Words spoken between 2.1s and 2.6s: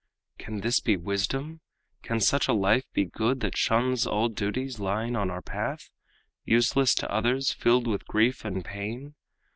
such a